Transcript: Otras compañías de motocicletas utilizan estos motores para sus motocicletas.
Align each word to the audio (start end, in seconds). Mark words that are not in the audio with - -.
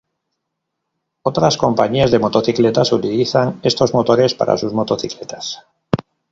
Otras 1.21 1.57
compañías 1.57 2.09
de 2.09 2.17
motocicletas 2.17 2.91
utilizan 2.91 3.59
estos 3.61 3.93
motores 3.93 4.33
para 4.33 4.57
sus 4.57 4.73
motocicletas. 4.73 5.63